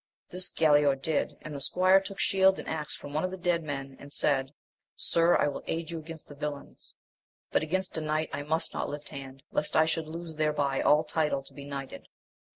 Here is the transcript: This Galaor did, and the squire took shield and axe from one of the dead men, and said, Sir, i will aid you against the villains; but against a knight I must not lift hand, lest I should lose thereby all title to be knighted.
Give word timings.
This 0.31 0.51
Galaor 0.51 0.99
did, 0.99 1.37
and 1.43 1.53
the 1.53 1.61
squire 1.61 1.99
took 2.01 2.17
shield 2.17 2.57
and 2.57 2.67
axe 2.67 2.95
from 2.95 3.13
one 3.13 3.23
of 3.23 3.29
the 3.29 3.37
dead 3.37 3.61
men, 3.63 3.97
and 3.99 4.11
said, 4.11 4.51
Sir, 4.95 5.37
i 5.37 5.47
will 5.47 5.61
aid 5.67 5.91
you 5.91 5.99
against 5.99 6.27
the 6.27 6.33
villains; 6.33 6.95
but 7.51 7.61
against 7.61 7.99
a 7.99 8.01
knight 8.01 8.31
I 8.33 8.41
must 8.41 8.73
not 8.73 8.89
lift 8.89 9.09
hand, 9.09 9.43
lest 9.51 9.75
I 9.75 9.85
should 9.85 10.07
lose 10.07 10.37
thereby 10.37 10.81
all 10.81 11.03
title 11.03 11.43
to 11.43 11.53
be 11.53 11.65
knighted. 11.65 12.07